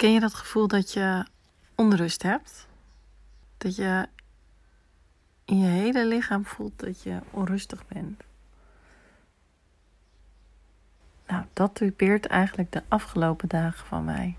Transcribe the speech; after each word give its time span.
Ken 0.00 0.12
je 0.12 0.20
dat 0.20 0.34
gevoel 0.34 0.68
dat 0.68 0.92
je 0.92 1.26
onrust 1.74 2.22
hebt? 2.22 2.66
Dat 3.58 3.76
je 3.76 4.08
in 5.44 5.58
je 5.58 5.66
hele 5.66 6.06
lichaam 6.06 6.44
voelt 6.44 6.72
dat 6.76 7.02
je 7.02 7.20
onrustig 7.30 7.86
bent? 7.86 8.22
Nou, 11.26 11.44
dat 11.52 11.74
typeert 11.74 12.26
eigenlijk 12.26 12.72
de 12.72 12.82
afgelopen 12.88 13.48
dagen 13.48 13.86
van 13.86 14.04
mij. 14.04 14.36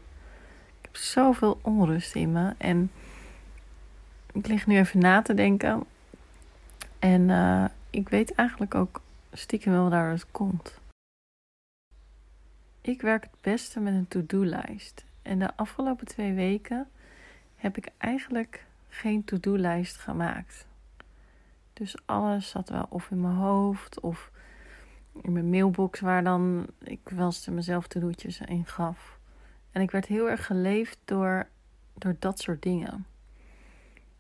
Ik 0.80 0.86
heb 0.86 0.96
zoveel 0.96 1.60
onrust 1.62 2.16
in 2.16 2.32
me 2.32 2.54
en 2.58 2.92
ik 4.32 4.48
lig 4.48 4.68
nu 4.68 4.78
even 4.78 5.00
na 5.00 5.22
te 5.22 5.34
denken. 5.34 5.84
En 7.00 7.30
uh, 7.30 7.66
ik 7.90 8.10
weet 8.10 8.36
eigenlijk 8.36 8.76
ook 8.76 9.02
stiekem 9.34 9.72
wel 9.72 9.90
waar 9.90 10.12
het 10.12 10.32
komt. 10.32 10.80
Ik 12.82 13.02
werk 13.02 13.24
het 13.24 13.42
beste 13.42 13.80
met 13.80 13.94
een 13.94 14.08
to-do-lijst. 14.08 15.04
En 15.22 15.40
de 15.40 15.56
afgelopen 15.56 16.08
twee 16.08 16.34
weken 16.34 16.88
heb 17.56 17.78
ik 17.78 17.90
eigenlijk 17.98 18.66
geen 18.90 19.24
to-do-lijst 19.24 19.98
gemaakt. 19.98 20.68
Dus 21.74 21.96
alles 22.06 22.50
zat 22.50 22.70
wel 22.70 22.86
of 22.90 23.12
in 23.12 23.22
mijn 23.22 23.34
hoofd 23.34 24.00
of 24.00 24.32
in 25.22 25.32
mijn 25.32 25.50
mailbox 25.50 26.00
waar 26.00 26.24
dan 26.24 26.68
ik 26.80 27.00
wel 27.04 27.34
mezelf 27.50 27.88
to-do'tjes 27.88 28.40
in 28.40 28.66
gaf. 28.66 29.20
En 29.72 29.82
ik 29.82 29.92
werd 29.92 30.06
heel 30.06 30.30
erg 30.30 30.46
geleefd 30.46 30.98
door, 31.06 31.48
door 31.94 32.16
dat 32.20 32.40
soort 32.40 32.62
dingen. 32.62 33.06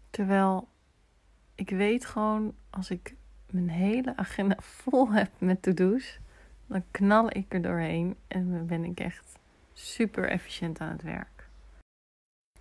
Terwijl 0.09 0.67
ik 1.55 1.69
weet 1.69 2.05
gewoon, 2.05 2.53
als 2.69 2.89
ik 2.89 3.15
mijn 3.49 3.69
hele 3.69 4.17
agenda 4.17 4.55
vol 4.79 5.11
heb 5.11 5.31
met 5.37 5.61
to-do's, 5.61 6.19
dan 6.67 6.83
knal 6.91 7.37
ik 7.37 7.53
er 7.53 7.61
doorheen 7.61 8.15
en 8.27 8.51
dan 8.51 8.65
ben 8.65 8.83
ik 8.83 8.99
echt 8.99 9.39
super 9.81 10.29
efficiënt 10.29 10.79
aan 10.79 10.91
het 10.91 11.01
werk. 11.01 11.47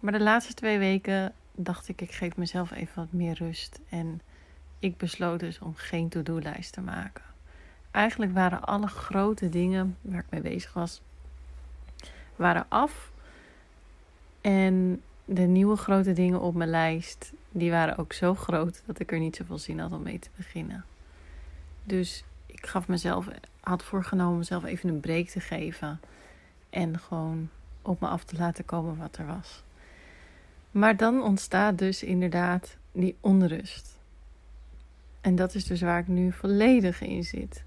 Maar 0.01 0.13
de 0.13 0.21
laatste 0.21 0.55
twee 0.55 0.79
weken 0.79 1.33
dacht 1.53 1.89
ik, 1.89 2.01
ik 2.01 2.13
geef 2.13 2.37
mezelf 2.37 2.71
even 2.71 2.95
wat 2.95 3.13
meer 3.13 3.35
rust. 3.35 3.81
En 3.89 4.21
ik 4.79 4.97
besloot 4.97 5.41
dus 5.41 5.59
om 5.59 5.75
geen 5.75 6.09
to-do-lijst 6.09 6.73
te 6.73 6.81
maken. 6.81 7.25
Eigenlijk 7.91 8.33
waren 8.33 8.65
alle 8.65 8.87
grote 8.87 9.49
dingen 9.49 9.97
waar 10.01 10.21
ik 10.21 10.31
mee 10.31 10.41
bezig 10.41 10.73
was, 10.73 11.01
waren 12.37 12.67
af. 12.69 13.13
En 14.41 15.03
de 15.25 15.43
nieuwe 15.43 15.77
grote 15.77 16.13
dingen 16.13 16.41
op 16.41 16.55
mijn 16.55 16.71
lijst, 16.71 17.33
die 17.51 17.71
waren 17.71 17.97
ook 17.97 18.13
zo 18.13 18.35
groot 18.35 18.83
dat 18.87 19.01
ik 19.01 19.13
er 19.13 19.19
niet 19.19 19.37
zoveel 19.37 19.59
zin 19.59 19.79
had 19.79 19.93
om 19.93 20.03
mee 20.03 20.19
te 20.19 20.31
beginnen. 20.37 20.85
Dus 21.85 22.25
ik 22.47 22.67
gaf 22.67 22.89
mezelf, 22.89 23.29
had 23.61 23.83
voorgenomen 23.83 24.39
mezelf 24.39 24.65
even 24.65 24.89
een 24.89 25.01
break 25.01 25.27
te 25.27 25.41
geven. 25.41 26.01
En 26.71 26.99
gewoon 26.99 27.49
op 27.83 28.01
me 28.01 28.07
af 28.09 28.25
te 28.25 28.37
laten 28.37 28.65
komen 28.65 28.97
wat 28.97 29.17
er 29.17 29.27
was. 29.27 29.63
Maar 30.71 30.97
dan 30.97 31.23
ontstaat 31.23 31.79
dus 31.79 32.03
inderdaad 32.03 32.77
die 32.93 33.17
onrust. 33.21 33.99
En 35.21 35.35
dat 35.35 35.55
is 35.55 35.65
dus 35.65 35.81
waar 35.81 35.99
ik 35.99 36.09
nu 36.09 36.33
volledig 36.33 37.01
in 37.01 37.25
zit. 37.25 37.63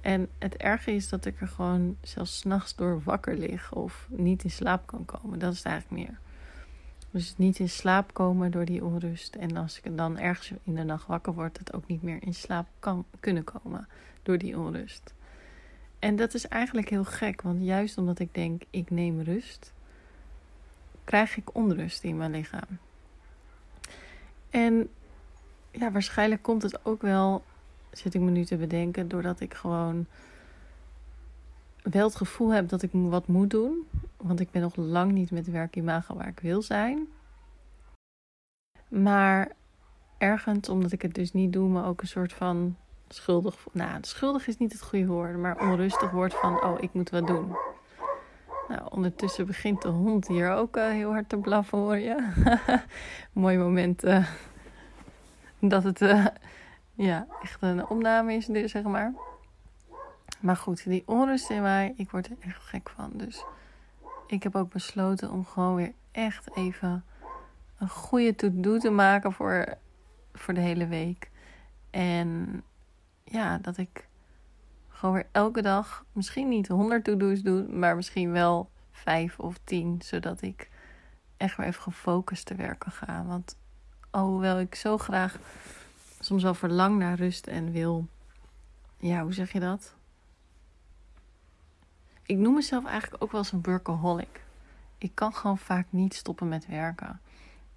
En 0.00 0.28
het 0.38 0.56
erge 0.56 0.90
is 0.92 1.08
dat 1.08 1.24
ik 1.24 1.40
er 1.40 1.48
gewoon 1.48 1.96
zelfs 2.02 2.38
s'nachts 2.38 2.74
door 2.74 3.02
wakker 3.04 3.36
lig 3.36 3.72
of 3.72 4.06
niet 4.10 4.44
in 4.44 4.50
slaap 4.50 4.86
kan 4.86 5.04
komen. 5.04 5.38
Dat 5.38 5.52
is 5.52 5.58
het 5.58 5.66
eigenlijk 5.66 6.02
meer. 6.02 6.18
Dus 7.10 7.34
niet 7.36 7.58
in 7.58 7.68
slaap 7.68 8.14
komen 8.14 8.50
door 8.50 8.64
die 8.64 8.84
onrust. 8.84 9.34
En 9.34 9.56
als 9.56 9.80
ik 9.82 9.96
dan 9.96 10.18
ergens 10.18 10.52
in 10.62 10.74
de 10.74 10.82
nacht 10.82 11.06
wakker 11.06 11.34
word, 11.34 11.58
het 11.58 11.72
ook 11.72 11.86
niet 11.86 12.02
meer 12.02 12.22
in 12.22 12.34
slaap 12.34 12.66
kan 12.78 13.04
kunnen 13.20 13.44
komen 13.44 13.88
door 14.22 14.38
die 14.38 14.58
onrust. 14.58 15.14
En 15.98 16.16
dat 16.16 16.34
is 16.34 16.48
eigenlijk 16.48 16.88
heel 16.88 17.04
gek, 17.04 17.42
want 17.42 17.62
juist 17.62 17.98
omdat 17.98 18.18
ik 18.18 18.34
denk 18.34 18.62
ik 18.70 18.90
neem 18.90 19.20
rust, 19.20 19.72
krijg 21.04 21.36
ik 21.36 21.54
onrust 21.54 22.04
in 22.04 22.16
mijn 22.16 22.30
lichaam. 22.30 22.78
En 24.50 24.88
ja, 25.70 25.92
waarschijnlijk 25.92 26.42
komt 26.42 26.62
het 26.62 26.84
ook 26.84 27.02
wel, 27.02 27.44
zit 27.92 28.14
ik 28.14 28.20
me 28.20 28.30
nu 28.30 28.44
te 28.44 28.56
bedenken, 28.56 29.08
doordat 29.08 29.40
ik 29.40 29.54
gewoon 29.54 30.06
wel 31.82 32.06
het 32.06 32.16
gevoel 32.16 32.52
heb 32.52 32.68
dat 32.68 32.82
ik 32.82 32.90
wat 32.92 33.26
moet 33.26 33.50
doen. 33.50 33.86
Want 34.16 34.40
ik 34.40 34.50
ben 34.50 34.62
nog 34.62 34.76
lang 34.76 35.12
niet 35.12 35.30
met 35.30 35.50
werkimago 35.50 36.14
waar 36.14 36.28
ik 36.28 36.40
wil 36.40 36.62
zijn. 36.62 37.06
Maar 38.88 39.52
ergens, 40.18 40.68
omdat 40.68 40.92
ik 40.92 41.02
het 41.02 41.14
dus 41.14 41.32
niet 41.32 41.52
doe, 41.52 41.68
me 41.68 41.84
ook 41.84 42.00
een 42.00 42.08
soort 42.08 42.32
van 42.32 42.76
schuldig. 43.08 43.66
Nou, 43.72 43.98
schuldig 44.00 44.46
is 44.46 44.56
niet 44.56 44.72
het 44.72 44.82
goede 44.82 45.06
woord, 45.06 45.36
maar 45.36 45.60
onrustig 45.60 46.10
wordt 46.10 46.34
van: 46.34 46.64
oh, 46.64 46.76
ik 46.80 46.92
moet 46.92 47.10
wat 47.10 47.26
doen. 47.26 47.56
Nou, 48.68 48.80
ondertussen 48.90 49.46
begint 49.46 49.82
de 49.82 49.88
hond 49.88 50.28
hier 50.28 50.52
ook 50.52 50.76
uh, 50.76 50.88
heel 50.88 51.10
hard 51.10 51.28
te 51.28 51.36
blaffen, 51.36 51.78
hoor 51.78 51.96
je. 51.96 52.32
Mooi 53.32 53.58
moment 53.58 54.04
uh, 54.04 54.26
dat 55.58 55.84
het 55.84 56.00
uh, 56.00 56.26
ja, 56.94 57.26
echt 57.42 57.62
een 57.62 57.86
opname 57.86 58.34
is, 58.34 58.46
zeg 58.46 58.82
maar. 58.82 59.12
Maar 60.40 60.56
goed, 60.56 60.84
die 60.84 61.02
onrust 61.06 61.50
in 61.50 61.62
mij, 61.62 61.94
ik 61.96 62.10
word 62.10 62.26
er 62.26 62.36
echt 62.40 62.62
gek 62.62 62.90
van. 62.96 63.10
Dus 63.12 63.44
ik 64.26 64.42
heb 64.42 64.56
ook 64.56 64.72
besloten 64.72 65.30
om 65.30 65.44
gewoon 65.44 65.74
weer 65.74 65.92
echt 66.12 66.56
even 66.56 67.04
een 67.78 67.88
goede 67.88 68.34
to-do 68.34 68.78
te 68.78 68.90
maken 68.90 69.32
voor, 69.32 69.74
voor 70.32 70.54
de 70.54 70.60
hele 70.60 70.86
week. 70.86 71.30
En 71.90 72.62
ja, 73.30 73.58
dat 73.58 73.76
ik 73.76 74.08
gewoon 74.88 75.14
weer 75.14 75.28
elke 75.32 75.62
dag 75.62 76.04
misschien 76.12 76.48
niet 76.48 76.68
100 76.68 77.04
to-do's 77.04 77.42
doe, 77.42 77.62
maar 77.62 77.96
misschien 77.96 78.30
wel 78.32 78.70
5 78.90 79.38
of 79.38 79.58
10, 79.64 80.02
zodat 80.02 80.42
ik 80.42 80.70
echt 81.36 81.56
weer 81.56 81.66
even 81.66 81.82
gefocust 81.82 82.46
te 82.46 82.54
werken 82.54 82.92
ga. 82.92 83.24
Want 83.24 83.56
alhoewel 84.10 84.60
ik 84.60 84.74
zo 84.74 84.98
graag 84.98 85.38
soms 86.20 86.42
wel 86.42 86.54
verlang 86.54 86.98
naar 86.98 87.16
rust 87.16 87.46
en 87.46 87.72
wil, 87.72 88.08
ja, 88.96 89.22
hoe 89.22 89.32
zeg 89.32 89.52
je 89.52 89.60
dat? 89.60 89.94
Ik 92.22 92.36
noem 92.36 92.54
mezelf 92.54 92.86
eigenlijk 92.86 93.22
ook 93.22 93.32
wel 93.32 93.40
eens 93.40 93.52
een 93.52 93.62
workaholic. 93.62 94.44
Ik 94.98 95.14
kan 95.14 95.34
gewoon 95.34 95.58
vaak 95.58 95.86
niet 95.90 96.14
stoppen 96.14 96.48
met 96.48 96.66
werken. 96.66 97.20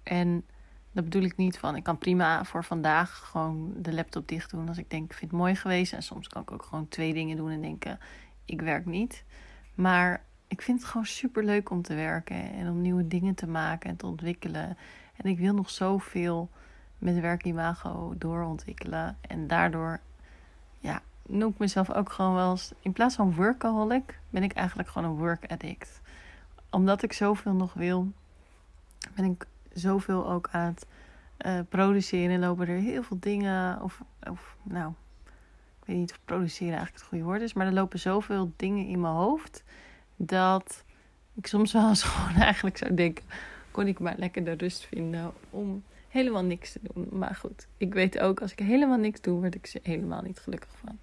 En 0.02 0.44
dat 0.92 1.04
bedoel 1.04 1.22
ik 1.22 1.36
niet 1.36 1.58
van, 1.58 1.76
ik 1.76 1.82
kan 1.82 1.98
prima 1.98 2.44
voor 2.44 2.64
vandaag 2.64 3.18
gewoon 3.18 3.72
de 3.76 3.92
laptop 3.92 4.28
dicht 4.28 4.50
doen 4.50 4.68
als 4.68 4.78
ik 4.78 4.90
denk, 4.90 5.04
ik 5.04 5.16
vind 5.16 5.30
het 5.30 5.40
mooi 5.40 5.54
geweest. 5.54 5.92
En 5.92 6.02
soms 6.02 6.28
kan 6.28 6.42
ik 6.42 6.50
ook 6.50 6.62
gewoon 6.62 6.88
twee 6.88 7.14
dingen 7.14 7.36
doen 7.36 7.50
en 7.50 7.60
denken, 7.60 7.98
ik 8.44 8.60
werk 8.60 8.86
niet. 8.86 9.24
Maar 9.74 10.24
ik 10.48 10.62
vind 10.62 10.80
het 10.80 10.88
gewoon 10.88 11.06
super 11.06 11.44
leuk 11.44 11.70
om 11.70 11.82
te 11.82 11.94
werken 11.94 12.52
en 12.52 12.68
om 12.68 12.80
nieuwe 12.80 13.08
dingen 13.08 13.34
te 13.34 13.46
maken 13.46 13.90
en 13.90 13.96
te 13.96 14.06
ontwikkelen. 14.06 14.76
En 15.16 15.30
ik 15.30 15.38
wil 15.38 15.54
nog 15.54 15.70
zoveel 15.70 16.50
met 16.98 17.20
werkimago 17.20 18.14
doorontwikkelen. 18.18 19.18
En 19.20 19.46
daardoor, 19.46 20.00
ja, 20.78 21.02
noem 21.26 21.50
ik 21.50 21.58
mezelf 21.58 21.90
ook 21.90 22.12
gewoon 22.12 22.34
wel 22.34 22.50
eens, 22.50 22.72
in 22.80 22.92
plaats 22.92 23.14
van 23.14 23.34
workaholic, 23.34 24.18
ben 24.30 24.42
ik 24.42 24.52
eigenlijk 24.52 24.88
gewoon 24.88 25.10
een 25.10 25.16
work 25.16 25.50
addict. 25.50 26.00
Omdat 26.70 27.02
ik 27.02 27.12
zoveel 27.12 27.52
nog 27.52 27.74
wil, 27.74 28.12
ben 29.14 29.24
ik 29.24 29.46
zoveel 29.74 30.30
ook 30.30 30.48
aan 30.52 30.74
het 30.74 30.86
uh, 31.46 31.60
produceren. 31.68 32.30
En 32.30 32.40
lopen 32.40 32.68
er 32.68 32.76
heel 32.76 33.02
veel 33.02 33.16
dingen. 33.20 33.82
Of, 33.82 34.02
of 34.30 34.56
nou, 34.62 34.92
ik 35.80 35.86
weet 35.86 35.96
niet 35.96 36.12
of 36.12 36.20
produceren 36.24 36.76
eigenlijk 36.76 36.98
het 36.98 37.08
goede 37.08 37.24
woord 37.24 37.40
is. 37.40 37.52
Maar 37.52 37.66
er 37.66 37.72
lopen 37.72 37.98
zoveel 37.98 38.52
dingen 38.56 38.86
in 38.86 39.00
mijn 39.00 39.14
hoofd. 39.14 39.64
Dat 40.16 40.84
ik 41.34 41.46
soms 41.46 41.72
wel 41.72 41.88
eens 41.88 42.02
gewoon 42.02 42.42
eigenlijk 42.42 42.76
zou 42.76 42.94
denken. 42.94 43.24
Kon 43.70 43.86
ik 43.86 43.98
maar 43.98 44.14
lekker 44.16 44.44
de 44.44 44.52
rust 44.52 44.84
vinden 44.84 45.32
om 45.50 45.82
helemaal 46.08 46.44
niks 46.44 46.72
te 46.72 46.80
doen. 46.82 47.08
Maar 47.10 47.34
goed, 47.34 47.66
ik 47.76 47.94
weet 47.94 48.18
ook 48.18 48.40
als 48.40 48.52
ik 48.52 48.58
helemaal 48.58 48.98
niks 48.98 49.20
doe, 49.20 49.40
word 49.40 49.54
ik 49.54 49.66
er 49.66 49.80
helemaal 49.82 50.22
niet 50.22 50.38
gelukkig 50.38 50.70
van. 50.84 50.98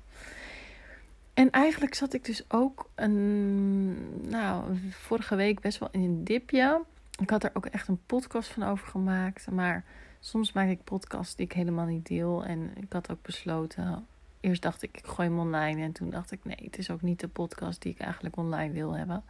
En 1.34 1.50
eigenlijk 1.50 1.94
zat 1.94 2.14
ik 2.14 2.26
dus 2.26 2.44
ook 2.48 2.90
een, 2.96 4.30
nou, 4.30 4.78
vorige 4.90 5.36
week 5.36 5.60
best 5.60 5.80
wel 5.80 5.90
in 5.92 6.02
een 6.02 6.24
dipje. 6.24 6.82
Ik 7.20 7.30
had 7.30 7.44
er 7.44 7.52
ook 7.54 7.66
echt 7.66 7.88
een 7.88 8.06
podcast 8.06 8.50
van 8.50 8.64
over 8.64 8.88
gemaakt. 8.88 9.52
Maar 9.52 9.84
soms 10.20 10.52
maak 10.52 10.70
ik 10.70 10.84
podcasts 10.84 11.36
die 11.36 11.46
ik 11.46 11.54
helemaal 11.54 11.86
niet 11.86 12.08
deel. 12.08 12.46
En 12.46 12.72
ik 12.76 12.94
had 12.94 13.12
ook 13.12 13.22
besloten 13.22 14.08
eerst 14.40 14.62
dacht 14.62 14.82
ik, 14.82 14.98
ik 14.98 15.06
gooi 15.06 15.28
hem 15.28 15.40
online. 15.40 15.82
En 15.82 15.92
toen 15.92 16.10
dacht 16.10 16.32
ik, 16.32 16.44
nee, 16.44 16.60
het 16.64 16.78
is 16.78 16.90
ook 16.90 17.02
niet 17.02 17.20
de 17.20 17.28
podcast 17.28 17.82
die 17.82 17.92
ik 17.92 18.00
eigenlijk 18.00 18.38
online 18.38 18.74
wil 18.74 18.98
hebben. 18.98 19.24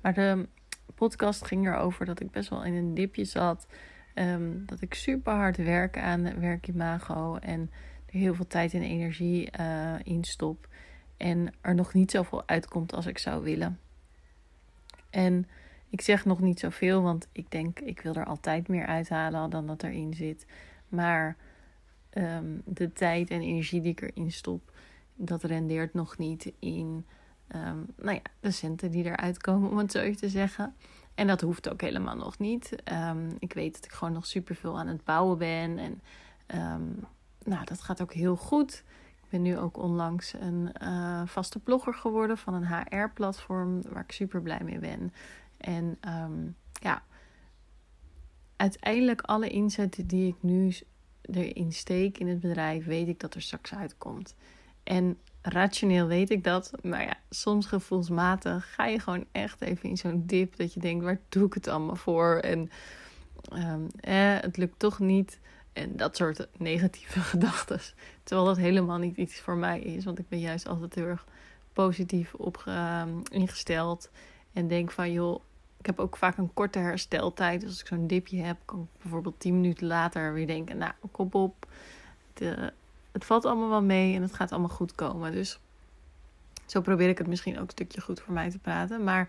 Maar 0.00 0.14
de 0.14 0.46
podcast 0.94 1.44
ging 1.44 1.66
erover 1.66 2.06
dat 2.06 2.20
ik 2.20 2.30
best 2.30 2.48
wel 2.48 2.64
in 2.64 2.74
een 2.74 2.94
dipje 2.94 3.24
zat. 3.24 3.66
Ehm, 4.14 4.64
dat 4.66 4.80
ik 4.80 4.94
super 4.94 5.32
hard 5.32 5.56
werk 5.56 5.98
aan 5.98 6.40
werkimago. 6.40 7.36
En 7.36 7.70
er 8.06 8.18
heel 8.18 8.34
veel 8.34 8.46
tijd 8.46 8.74
en 8.74 8.82
energie 8.82 9.50
uh, 9.60 9.94
in 10.02 10.24
stop. 10.24 10.68
En 11.16 11.52
er 11.60 11.74
nog 11.74 11.94
niet 11.94 12.10
zoveel 12.10 12.42
uitkomt 12.46 12.94
als 12.94 13.06
ik 13.06 13.18
zou 13.18 13.42
willen. 13.44 13.78
En 15.10 15.46
ik 15.94 16.00
zeg 16.00 16.24
nog 16.24 16.40
niet 16.40 16.60
zoveel, 16.60 17.02
want 17.02 17.28
ik 17.32 17.50
denk 17.50 17.80
ik 17.80 18.00
wil 18.00 18.14
er 18.14 18.24
altijd 18.24 18.68
meer 18.68 18.86
uithalen 18.86 19.50
dan 19.50 19.66
dat 19.66 19.82
erin 19.82 20.14
zit. 20.14 20.46
Maar 20.88 21.36
ehm, 22.10 22.58
de 22.64 22.92
tijd 22.92 23.30
en 23.30 23.40
energie 23.40 23.80
die 23.80 23.90
ik 23.90 24.00
erin 24.00 24.32
stop, 24.32 24.72
dat 25.14 25.42
rendeert 25.42 25.94
nog 25.94 26.18
niet 26.18 26.52
in 26.58 27.06
um, 27.54 27.86
nou 27.96 28.14
ja, 28.14 28.22
de 28.40 28.50
centen 28.50 28.90
die 28.90 29.04
eruit 29.04 29.38
komen, 29.38 29.70
om 29.70 29.78
het 29.78 29.92
zo 29.92 29.98
even 29.98 30.20
te 30.20 30.28
zeggen. 30.28 30.74
En 31.14 31.26
dat 31.26 31.40
hoeft 31.40 31.68
ook 31.68 31.80
helemaal 31.80 32.16
nog 32.16 32.38
niet. 32.38 32.82
Ehm, 32.84 33.30
ik 33.38 33.52
weet 33.52 33.74
dat 33.74 33.84
ik 33.84 33.92
gewoon 33.92 34.14
nog 34.14 34.26
superveel 34.26 34.78
aan 34.78 34.86
het 34.86 35.04
bouwen 35.04 35.38
ben. 35.38 35.78
En 35.78 36.00
nou, 37.44 37.64
dat 37.64 37.80
gaat 37.80 38.02
ook 38.02 38.12
heel 38.12 38.36
goed. 38.36 38.84
Ik 39.22 39.30
ben 39.30 39.42
nu 39.42 39.58
ook 39.58 39.76
onlangs 39.76 40.34
een 40.40 40.70
uh, 40.82 41.22
vaste 41.26 41.58
blogger 41.58 41.94
geworden 41.94 42.38
van 42.38 42.54
een 42.54 42.66
HR-platform 42.66 43.82
waar 43.82 44.02
ik 44.02 44.12
super 44.12 44.42
blij 44.42 44.60
mee 44.64 44.78
ben. 44.78 45.12
En 45.56 45.98
um, 46.08 46.56
ja, 46.72 47.02
uiteindelijk 48.56 49.20
alle 49.20 49.48
inzetten 49.48 50.06
die 50.06 50.28
ik 50.28 50.36
nu 50.40 50.74
erin 51.22 51.72
steek 51.72 52.18
in 52.18 52.28
het 52.28 52.40
bedrijf, 52.40 52.84
weet 52.84 53.08
ik 53.08 53.20
dat 53.20 53.34
er 53.34 53.42
straks 53.42 53.74
uitkomt. 53.74 54.34
En 54.82 55.18
rationeel 55.42 56.06
weet 56.06 56.30
ik 56.30 56.44
dat, 56.44 56.72
maar 56.82 57.02
ja, 57.02 57.16
soms 57.30 57.66
gevoelsmatig 57.66 58.74
ga 58.74 58.86
je 58.86 58.98
gewoon 58.98 59.24
echt 59.32 59.60
even 59.60 59.88
in 59.88 59.96
zo'n 59.96 60.22
dip 60.26 60.56
dat 60.56 60.74
je 60.74 60.80
denkt, 60.80 61.04
waar 61.04 61.20
doe 61.28 61.46
ik 61.46 61.54
het 61.54 61.68
allemaal 61.68 61.96
voor? 61.96 62.36
En 62.36 62.70
um, 63.52 63.86
eh, 64.00 64.40
het 64.40 64.56
lukt 64.56 64.78
toch 64.78 64.98
niet. 64.98 65.38
En 65.72 65.96
dat 65.96 66.16
soort 66.16 66.48
negatieve 66.56 67.20
gedachten. 67.32 67.80
Terwijl 68.22 68.46
dat 68.46 68.56
helemaal 68.56 68.98
niet 68.98 69.16
iets 69.16 69.40
voor 69.40 69.56
mij 69.56 69.80
is. 69.80 70.04
Want 70.04 70.18
ik 70.18 70.28
ben 70.28 70.40
juist 70.40 70.68
altijd 70.68 70.94
heel 70.94 71.06
erg 71.06 71.26
positief 71.72 72.34
op 72.34 72.62
ehm, 72.66 73.10
ingesteld. 73.30 74.10
En 74.54 74.68
denk 74.68 74.90
van 74.90 75.12
joh, 75.12 75.40
ik 75.78 75.86
heb 75.86 75.98
ook 75.98 76.16
vaak 76.16 76.36
een 76.36 76.54
korte 76.54 76.78
hersteltijd. 76.78 77.60
Dus 77.60 77.70
als 77.70 77.80
ik 77.80 77.86
zo'n 77.86 78.06
dipje 78.06 78.42
heb, 78.42 78.56
kan 78.64 78.80
ik 78.80 79.02
bijvoorbeeld 79.02 79.40
10 79.40 79.60
minuten 79.60 79.86
later 79.86 80.32
weer 80.32 80.46
denken: 80.46 80.78
Nou, 80.78 80.92
kop 81.10 81.34
op. 81.34 81.66
Het, 82.32 82.56
eh, 82.56 82.66
het 83.12 83.24
valt 83.24 83.44
allemaal 83.44 83.68
wel 83.68 83.82
mee 83.82 84.14
en 84.14 84.22
het 84.22 84.34
gaat 84.34 84.52
allemaal 84.52 84.68
goed 84.68 84.94
komen. 84.94 85.32
Dus 85.32 85.58
zo 86.66 86.80
probeer 86.80 87.08
ik 87.08 87.18
het 87.18 87.26
misschien 87.26 87.54
ook 87.54 87.64
een 87.64 87.70
stukje 87.70 88.00
goed 88.00 88.20
voor 88.20 88.34
mij 88.34 88.50
te 88.50 88.58
praten. 88.58 89.04
Maar 89.04 89.28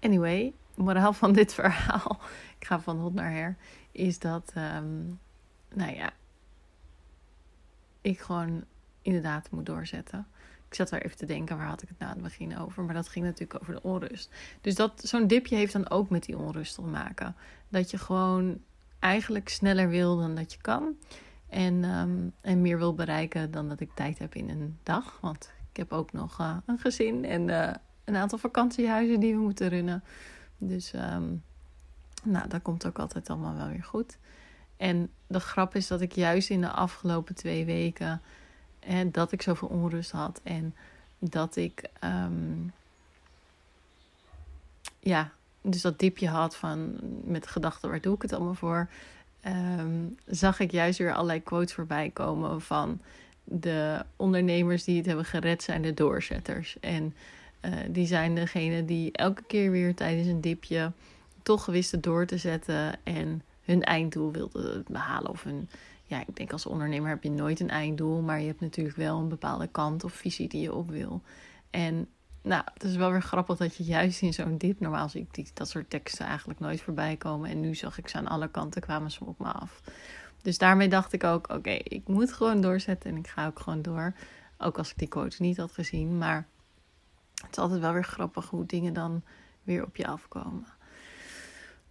anyway, 0.00 0.52
moraal 0.74 1.12
van 1.12 1.32
dit 1.32 1.54
verhaal, 1.60 2.20
ik 2.58 2.66
ga 2.66 2.80
van 2.80 2.98
hot 2.98 3.14
naar 3.14 3.30
her, 3.30 3.56
is 3.92 4.18
dat, 4.18 4.52
um, 4.56 5.18
nou 5.74 5.94
ja, 5.94 6.10
ik 8.00 8.20
gewoon 8.20 8.64
inderdaad 9.02 9.50
moet 9.50 9.66
doorzetten. 9.66 10.26
Ik 10.72 10.78
zat 10.78 10.88
daar 10.88 11.00
even 11.00 11.16
te 11.16 11.26
denken, 11.26 11.56
waar 11.56 11.66
had 11.66 11.82
ik 11.82 11.88
het 11.88 12.00
aan 12.00 12.08
het 12.08 12.22
begin 12.22 12.58
over? 12.58 12.82
Maar 12.82 12.94
dat 12.94 13.08
ging 13.08 13.24
natuurlijk 13.24 13.60
over 13.60 13.74
de 13.74 13.82
onrust. 13.82 14.30
Dus 14.60 14.74
dat, 14.74 15.02
zo'n 15.04 15.26
dipje 15.26 15.56
heeft 15.56 15.72
dan 15.72 15.90
ook 15.90 16.10
met 16.10 16.24
die 16.24 16.38
onrust 16.38 16.74
te 16.74 16.82
maken. 16.82 17.34
Dat 17.68 17.90
je 17.90 17.98
gewoon 17.98 18.60
eigenlijk 18.98 19.48
sneller 19.48 19.88
wil 19.88 20.16
dan 20.16 20.34
dat 20.34 20.52
je 20.52 20.58
kan. 20.60 20.94
En, 21.48 21.84
ehm, 21.84 22.18
en 22.40 22.60
meer 22.60 22.78
wil 22.78 22.94
bereiken 22.94 23.50
dan 23.50 23.68
dat 23.68 23.80
ik 23.80 23.90
tijd 23.94 24.18
heb 24.18 24.34
in 24.34 24.48
een 24.48 24.78
dag. 24.82 25.18
Want 25.20 25.52
ik 25.70 25.76
heb 25.76 25.92
ook 25.92 26.12
nog 26.12 26.40
uh, 26.40 26.56
een 26.66 26.78
gezin 26.78 27.24
en 27.24 27.48
uh, 27.48 27.70
een 28.04 28.16
aantal 28.16 28.38
vakantiehuizen 28.38 29.20
die 29.20 29.34
we 29.34 29.40
moeten 29.40 29.68
runnen. 29.68 30.02
Dus 30.58 30.92
um, 30.92 31.42
nou, 32.24 32.48
dat 32.48 32.62
komt 32.62 32.86
ook 32.86 32.98
altijd 32.98 33.30
allemaal 33.30 33.56
wel 33.56 33.68
weer 33.68 33.84
goed. 33.84 34.18
En 34.76 35.10
de 35.26 35.40
grap 35.40 35.74
is 35.74 35.86
dat 35.86 36.00
ik 36.00 36.12
juist 36.12 36.50
in 36.50 36.60
de 36.60 36.70
afgelopen 36.70 37.34
twee 37.34 37.64
weken 37.64 38.22
dat 39.06 39.32
ik 39.32 39.42
zoveel 39.42 39.68
onrust 39.68 40.10
had. 40.10 40.40
En 40.42 40.74
dat 41.18 41.56
ik, 41.56 41.82
um, 42.04 42.72
ja, 44.98 45.30
dus 45.60 45.80
dat 45.80 45.98
diepje 45.98 46.28
had 46.28 46.56
van 46.56 46.96
met 47.24 47.46
gedachten, 47.46 47.88
waar 47.88 48.00
doe 48.00 48.14
ik 48.14 48.22
het 48.22 48.32
allemaal 48.32 48.54
voor? 48.54 48.88
Um, 49.46 50.16
zag 50.26 50.60
ik 50.60 50.70
juist 50.70 50.98
weer 50.98 51.12
allerlei 51.12 51.42
quotes 51.42 51.74
voorbij 51.74 52.10
komen 52.10 52.60
van 52.60 53.00
de 53.44 54.04
ondernemers 54.16 54.84
die 54.84 54.96
het 54.96 55.06
hebben 55.06 55.24
gered, 55.24 55.62
zijn 55.62 55.82
de 55.82 55.94
doorzetters. 55.94 56.76
En 56.80 57.14
uh, 57.60 57.74
die 57.88 58.06
zijn 58.06 58.34
degene 58.34 58.84
die 58.84 59.12
elke 59.12 59.42
keer 59.46 59.70
weer 59.70 59.94
tijdens 59.94 60.26
een 60.26 60.40
dipje 60.40 60.92
toch 61.42 61.66
wisten 61.66 62.00
door 62.00 62.26
te 62.26 62.38
zetten 62.38 62.94
en 63.02 63.42
hun 63.64 63.82
einddoel 63.82 64.32
wilden 64.32 64.84
behalen 64.88 65.30
of 65.30 65.42
hun 65.42 65.68
ja, 66.12 66.20
ik 66.26 66.36
denk 66.36 66.52
als 66.52 66.66
ondernemer 66.66 67.08
heb 67.08 67.22
je 67.22 67.30
nooit 67.30 67.60
een 67.60 67.70
einddoel, 67.70 68.20
maar 68.20 68.40
je 68.40 68.46
hebt 68.46 68.60
natuurlijk 68.60 68.96
wel 68.96 69.18
een 69.18 69.28
bepaalde 69.28 69.66
kant 69.66 70.04
of 70.04 70.12
visie 70.12 70.48
die 70.48 70.60
je 70.60 70.74
op 70.74 70.90
wil. 70.90 71.22
En 71.70 72.08
nou, 72.42 72.62
het 72.74 72.82
is 72.84 72.96
wel 72.96 73.10
weer 73.10 73.22
grappig 73.22 73.56
dat 73.56 73.76
je 73.76 73.84
juist 73.84 74.22
in 74.22 74.32
zo'n 74.32 74.58
dip, 74.58 74.80
normaal 74.80 75.08
zie 75.08 75.20
ik 75.20 75.34
die, 75.34 75.50
dat 75.54 75.68
soort 75.68 75.90
teksten 75.90 76.26
eigenlijk 76.26 76.60
nooit 76.60 76.80
voorbij 76.80 77.16
komen. 77.16 77.50
En 77.50 77.60
nu 77.60 77.74
zag 77.74 77.98
ik 77.98 78.08
ze 78.08 78.16
aan 78.16 78.26
alle 78.26 78.48
kanten 78.48 78.82
kwamen 78.82 79.10
ze 79.10 79.24
op 79.24 79.38
me 79.38 79.52
af. 79.52 79.80
Dus 80.42 80.58
daarmee 80.58 80.88
dacht 80.88 81.12
ik 81.12 81.24
ook, 81.24 81.52
oké, 81.52 81.70
ik 81.70 82.08
moet 82.08 82.32
gewoon 82.32 82.60
doorzetten 82.60 83.10
en 83.10 83.16
ik 83.16 83.28
ga 83.28 83.46
ook 83.46 83.60
gewoon 83.60 83.82
door. 83.82 84.14
Ook 84.58 84.78
als 84.78 84.90
ik 84.90 84.98
die 84.98 85.08
quote 85.08 85.42
niet 85.42 85.56
had 85.56 85.72
gezien, 85.72 86.18
maar 86.18 86.46
het 87.34 87.50
is 87.50 87.58
altijd 87.58 87.80
wel 87.80 87.92
weer 87.92 88.04
grappig 88.04 88.48
hoe 88.48 88.66
dingen 88.66 88.92
dan 88.92 89.22
weer 89.62 89.84
op 89.84 89.96
je 89.96 90.06
afkomen. 90.06 90.66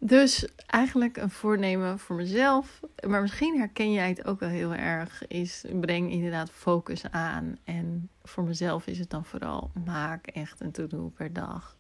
Dus 0.04 0.48
eigenlijk 0.66 1.18
een 1.18 1.30
voornemen 1.30 2.00
voor 2.00 2.16
mezelf, 2.16 2.82
maar 3.08 3.22
misschien 3.22 3.58
herken 3.58 3.92
jij 3.92 4.10
het 4.10 4.26
ook 4.26 4.40
wel 4.40 4.50
heel 4.50 4.74
erg, 4.74 5.28
is 5.28 5.66
breng 5.80 6.12
inderdaad 6.12 6.52
focus 6.52 7.12
aan. 7.12 7.58
En 7.64 8.10
voor 8.24 8.44
mezelf 8.44 8.88
is 8.88 9.00
het 9.00 9.10
dan 9.10 9.26
vooral 9.26 9.72
maak 9.86 10.28
echt 10.28 10.62
een 10.62 10.72
to-do 10.72 11.12
per 11.16 11.34
dag. 11.34 11.76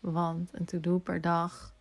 Want 0.00 0.50
een 0.52 0.64
to-do 0.64 0.98
per 0.98 1.20
dag, 1.20 1.74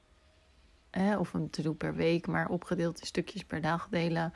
hè, 0.89 1.18
of 1.18 1.33
een 1.33 1.50
to-do 1.50 1.74
per 1.74 1.95
week, 1.95 2.27
maar 2.27 2.50
opgedeeld 2.50 3.00
in 3.00 3.06
stukjes 3.06 3.44
per 3.44 3.62
dag 3.62 3.88
delen, 3.89 4.33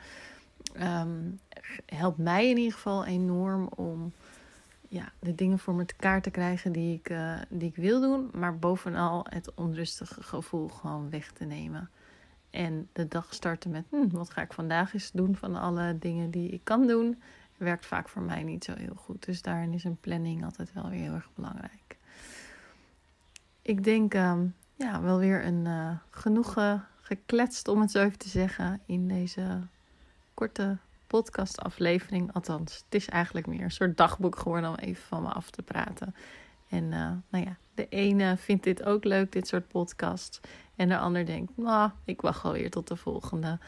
um, 0.80 1.40
helpt 1.86 2.18
mij 2.18 2.50
in 2.50 2.56
ieder 2.56 2.72
geval 2.72 3.04
enorm 3.04 3.68
om 3.76 4.12
ja, 4.90 5.12
de 5.18 5.34
dingen 5.34 5.58
voor 5.58 5.74
me 5.74 5.84
te 5.84 5.94
kaart 5.94 6.22
te 6.22 6.30
krijgen 6.30 6.72
die 6.72 6.94
ik, 6.94 7.10
uh, 7.10 7.38
die 7.48 7.68
ik 7.68 7.76
wil 7.76 8.00
doen. 8.00 8.30
Maar 8.34 8.58
bovenal 8.58 9.26
het 9.28 9.54
onrustige 9.54 10.22
gevoel 10.22 10.68
gewoon 10.68 11.10
weg 11.10 11.32
te 11.32 11.44
nemen. 11.44 11.90
En 12.50 12.88
de 12.92 13.08
dag 13.08 13.34
starten 13.34 13.70
met, 13.70 13.84
hm, 13.90 14.08
wat 14.08 14.30
ga 14.30 14.42
ik 14.42 14.52
vandaag 14.52 14.94
eens 14.94 15.10
doen 15.12 15.36
van 15.36 15.56
alle 15.56 15.98
dingen 15.98 16.30
die 16.30 16.48
ik 16.48 16.60
kan 16.64 16.86
doen. 16.86 17.22
Werkt 17.56 17.86
vaak 17.86 18.08
voor 18.08 18.22
mij 18.22 18.42
niet 18.42 18.64
zo 18.64 18.74
heel 18.74 18.94
goed. 18.94 19.24
Dus 19.24 19.42
daarin 19.42 19.72
is 19.72 19.84
een 19.84 20.00
planning 20.00 20.44
altijd 20.44 20.72
wel 20.72 20.88
weer 20.90 21.00
heel 21.00 21.14
erg 21.14 21.30
belangrijk. 21.34 21.96
Ik 23.62 23.84
denk, 23.84 24.14
uh, 24.14 24.40
ja, 24.74 25.02
wel 25.02 25.18
weer 25.18 25.44
een 25.44 25.64
uh, 25.64 25.90
genoeg 26.10 26.78
gekletst, 27.00 27.68
om 27.68 27.80
het 27.80 27.90
zo 27.90 28.02
even 28.02 28.18
te 28.18 28.28
zeggen, 28.28 28.80
in 28.86 29.08
deze 29.08 29.60
korte 30.34 30.78
podcastaflevering. 31.10 32.32
Althans, 32.32 32.74
het 32.84 32.94
is 32.94 33.08
eigenlijk 33.08 33.46
meer 33.46 33.62
een 33.62 33.70
soort 33.70 33.96
dagboek 33.96 34.38
geworden 34.38 34.70
om 34.70 34.76
even 34.76 35.02
van 35.02 35.22
me 35.22 35.28
af 35.28 35.50
te 35.50 35.62
praten. 35.62 36.14
En 36.68 36.84
uh, 36.84 37.10
nou 37.30 37.44
ja, 37.44 37.56
de 37.74 37.88
ene 37.88 38.36
vindt 38.36 38.64
dit 38.64 38.84
ook 38.84 39.04
leuk, 39.04 39.32
dit 39.32 39.48
soort 39.48 39.68
podcasts. 39.68 40.40
En 40.76 40.88
de 40.88 40.98
ander 40.98 41.26
denkt, 41.26 41.52
nou, 41.56 41.90
ik 42.04 42.20
wacht 42.20 42.42
wel 42.42 42.52
weer 42.52 42.70
tot 42.70 42.88
de 42.88 42.96
volgende 42.96 43.58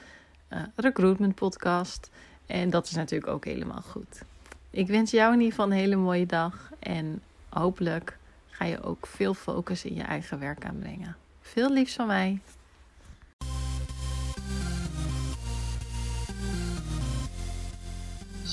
uh, 0.52 0.62
recruitment 0.76 1.34
podcast. 1.34 2.11
En 2.46 2.70
dat 2.70 2.87
is 2.87 2.92
natuurlijk 2.92 3.32
ook 3.32 3.44
helemaal 3.44 3.82
goed. 3.82 4.22
Ik 4.70 4.87
wens 4.87 5.11
jou 5.11 5.32
in 5.32 5.38
ieder 5.38 5.54
geval 5.54 5.70
een 5.70 5.78
hele 5.78 5.96
mooie 5.96 6.26
dag. 6.26 6.70
En 6.78 7.22
hopelijk 7.49 8.18
ga 8.50 8.64
je 8.64 8.82
ook 8.82 9.06
veel 9.06 9.34
focus 9.34 9.84
in 9.84 9.94
je 9.94 10.02
eigen 10.02 10.38
werk 10.38 10.64
aanbrengen. 10.64 11.16
Veel 11.40 11.72
liefs 11.72 11.94
van 11.94 12.06
mij. 12.06 12.40